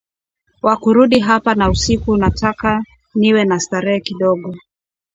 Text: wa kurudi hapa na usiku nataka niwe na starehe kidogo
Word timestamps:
wa 0.61 0.77
kurudi 0.77 1.19
hapa 1.19 1.55
na 1.55 1.69
usiku 1.69 2.17
nataka 2.17 2.83
niwe 3.15 3.45
na 3.45 3.59
starehe 3.59 3.99
kidogo 3.99 4.55